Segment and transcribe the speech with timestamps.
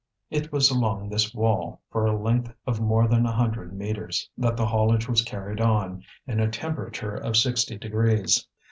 [0.31, 4.57] It was along this wall, for a length of more than a hundred metres, that
[4.57, 8.47] the haulage was carried on, in a temperature of sixty degrees.